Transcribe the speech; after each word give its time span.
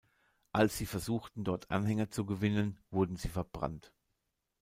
Als 0.51 0.79
sie 0.79 0.87
versuchten, 0.87 1.43
dort 1.43 1.69
Anhänger 1.69 2.09
zu 2.09 2.25
gewinnen, 2.25 2.79
wurden 2.89 3.17
sie 3.17 3.29
verbrannt. 3.29 3.93